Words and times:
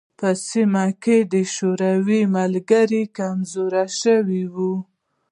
په 0.19 0.29
سیمه 0.49 0.85
کې 1.03 1.17
د 1.33 1.35
شوروي 1.53 2.21
ملګري 2.37 3.03
کمزوري 3.17 3.85
شوي 4.01 4.43
وای. 4.55 4.75